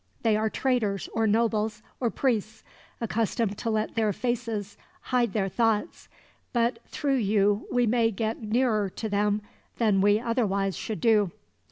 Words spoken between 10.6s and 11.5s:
should do.